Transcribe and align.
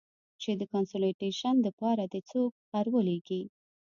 چې 0.41 0.51
د 0.59 0.61
کانسولټېشن 0.73 1.55
د 1.61 1.67
پاره 1.79 2.05
دې 2.11 2.21
څوک 2.31 2.51
ارولېږي. 2.79 3.41